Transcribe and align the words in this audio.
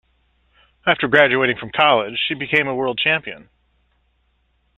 After 0.87 1.07
graduating 1.07 1.57
from 1.57 1.69
college, 1.69 2.19
she 2.27 2.33
became 2.33 2.67
a 2.67 2.73
world 2.73 2.97
champion. 2.97 3.49